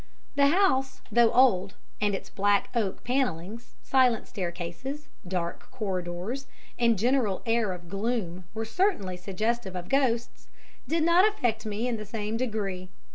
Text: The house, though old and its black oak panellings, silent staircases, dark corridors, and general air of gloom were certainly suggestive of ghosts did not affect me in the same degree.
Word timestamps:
The 0.35 0.47
house, 0.47 1.01
though 1.11 1.31
old 1.31 1.75
and 2.01 2.15
its 2.15 2.27
black 2.27 2.71
oak 2.73 3.03
panellings, 3.03 3.75
silent 3.83 4.27
staircases, 4.27 5.09
dark 5.27 5.69
corridors, 5.69 6.47
and 6.79 6.97
general 6.97 7.43
air 7.45 7.71
of 7.71 7.87
gloom 7.87 8.45
were 8.55 8.65
certainly 8.65 9.15
suggestive 9.15 9.75
of 9.75 9.89
ghosts 9.89 10.47
did 10.87 11.03
not 11.03 11.31
affect 11.31 11.67
me 11.67 11.87
in 11.87 11.97
the 11.97 12.05
same 12.07 12.35
degree. 12.35 12.89